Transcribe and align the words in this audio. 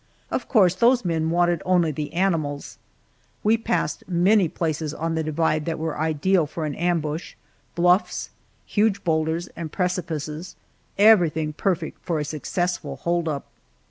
Of 0.31 0.47
course 0.47 0.73
those 0.73 1.05
men 1.05 1.29
wanted 1.29 1.61
only 1.63 1.91
the 1.91 2.11
animals. 2.13 2.79
We 3.43 3.55
passed 3.55 4.03
many 4.07 4.47
places 4.47 4.95
on 4.95 5.13
the 5.13 5.21
divide 5.21 5.65
that 5.65 5.77
were 5.77 5.95
ideal 5.99 6.47
for 6.47 6.65
an 6.65 6.73
ambush 6.73 7.35
bluffs, 7.75 8.31
huge 8.65 9.03
boulders, 9.03 9.45
and 9.55 9.71
precipices 9.71 10.55
everything 10.97 11.53
perfect 11.53 12.03
for 12.03 12.17
a 12.17 12.25
successful 12.25 12.95
hold 12.95 13.29
up. 13.29 13.45